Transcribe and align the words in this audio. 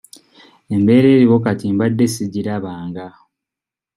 Embeera 0.75 1.07
eriwo 1.15 1.37
kati 1.45 1.65
mbadde 1.73 2.05
sigiraba 2.13 2.71
nga. 2.87 3.05